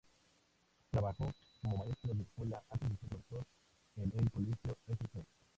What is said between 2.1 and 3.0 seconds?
de escuela antes de